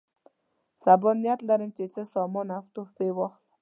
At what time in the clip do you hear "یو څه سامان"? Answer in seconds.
1.79-2.47